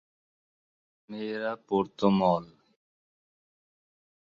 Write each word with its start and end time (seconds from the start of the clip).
মেয়েরা 1.09 1.53
পরত 1.67 1.99
মল। 2.19 2.45